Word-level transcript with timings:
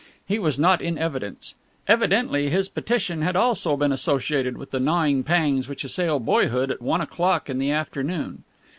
He 0.25 0.39
was 0.39 0.57
not 0.57 0.81
in 0.81 0.97
evidence. 0.97 1.53
Evidently 1.87 2.49
his 2.49 2.67
petition 2.67 3.21
had 3.21 3.35
also 3.35 3.77
been 3.77 3.91
associated 3.91 4.57
with 4.57 4.71
the 4.71 4.79
gnawing 4.79 5.21
pangs 5.23 5.69
which 5.69 5.83
assail 5.83 6.19
boyhood 6.19 6.71
at 6.71 6.81
one 6.81 7.01
o'clock 7.01 7.51
in 7.51 7.59
the 7.59 7.69
afternoon. 7.69 8.43